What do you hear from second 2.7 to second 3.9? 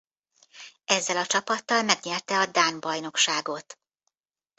bajnokságot.